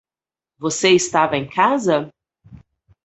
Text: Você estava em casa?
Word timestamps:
Você 0.57 0.89
estava 0.95 1.37
em 1.37 1.47
casa? 1.47 2.11